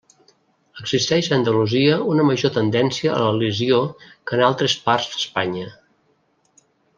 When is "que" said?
4.07-4.39